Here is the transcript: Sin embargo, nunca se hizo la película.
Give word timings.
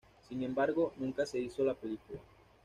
Sin 0.27 0.41
embargo, 0.41 0.93
nunca 0.97 1.27
se 1.27 1.37
hizo 1.39 1.63
la 1.63 1.75
película. 1.75 2.19